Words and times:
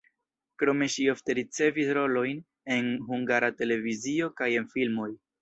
Krome 0.61 0.87
ŝi 0.93 1.03
ofte 1.11 1.35
ricevis 1.39 1.91
rolojn 1.97 2.41
en 2.77 2.91
Hungara 3.11 3.53
Televizio 3.61 4.33
kaj 4.43 4.51
en 4.63 4.69
filmoj. 4.75 5.13